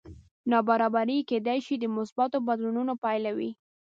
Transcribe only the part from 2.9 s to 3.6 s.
پایله وي